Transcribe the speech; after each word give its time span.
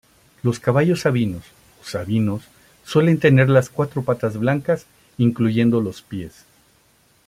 Los 0.41 0.59
caballos 0.59 1.01
sabinos 1.01 1.43
o 1.79 1.85
"sabinos" 1.85 2.41
suelen 2.83 3.19
tener 3.19 3.49
las 3.51 3.69
cuatro 3.69 4.01
patas 4.03 4.35
blancas, 4.35 4.87
incluyendo 5.19 5.79
los 5.79 6.01
pies. 6.01 6.43